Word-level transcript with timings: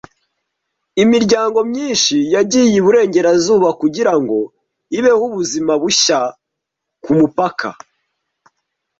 Imiryango 1.03 1.57
myinshi 1.69 2.15
yagiye 2.35 2.73
iburengerazuba 2.79 3.69
kugirango 3.81 4.37
ibeho 4.97 5.23
ubuzima 5.29 5.73
bushya 5.81 6.19
kumupaka. 7.03 7.67